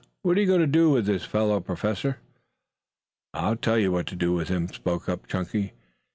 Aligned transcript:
What 0.23 0.31
are 0.31 0.41
we 0.41 0.47
going 0.47 0.61
to 0.61 0.65
do 0.65 0.89
with 0.89 1.05
this 1.05 1.25
fellow, 1.25 1.59
Professor?" 1.59 2.17
"I'll 3.35 3.55
tell 3.55 3.77
you 3.77 3.91
what 3.91 4.07
to 4.07 4.15
do 4.15 4.33
with 4.33 4.49
him," 4.49 4.67
spoke 4.67 5.07
up 5.07 5.27
Chunky. 5.27 5.73